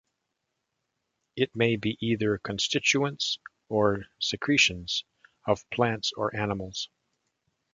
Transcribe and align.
It 1.35 1.55
may 1.55 1.75
be 1.75 1.95
either 2.03 2.39
constituents, 2.39 3.37
or 3.69 4.05
secretions, 4.17 5.03
of 5.45 5.69
plants 5.69 6.11
or 6.17 6.35
animals. 6.35 6.89